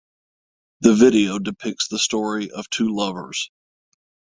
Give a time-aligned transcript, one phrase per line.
[0.79, 3.51] The video depicts the story of two lovers.